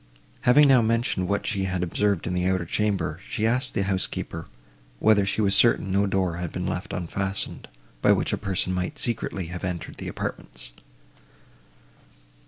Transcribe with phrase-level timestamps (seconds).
[0.49, 4.47] Having now mentioned what she had observed in the outer chamber, she asked the housekeeper,
[4.97, 7.67] whether she was certain no door had been left unfastened,
[8.01, 10.71] by which a person might secretly have entered the apartments?